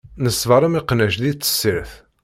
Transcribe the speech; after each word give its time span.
Neṣber 0.23 0.61
am 0.63 0.77
iqnac 0.79 1.15
di 1.21 1.31
tessirt. 1.33 1.91